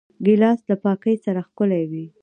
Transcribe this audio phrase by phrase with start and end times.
[0.25, 2.05] ګیلاس له پاکۍ سره ښکلی وي.